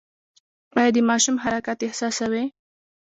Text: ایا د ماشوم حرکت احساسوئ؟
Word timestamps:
ایا 0.77 0.89
د 0.95 0.97
ماشوم 1.09 1.35
حرکت 1.43 1.79
احساسوئ؟ 1.87 2.45